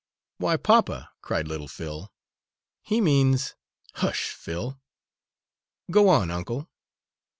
"Why, 0.39 0.57
papa!" 0.57 1.11
cried 1.21 1.47
little 1.47 1.67
Phil, 1.67 2.11
"he 2.81 2.99
means" 3.01 3.53
"Hush, 4.01 4.31
Phil! 4.31 4.79
Go 5.91 6.09
on, 6.09 6.31
uncle." 6.31 6.67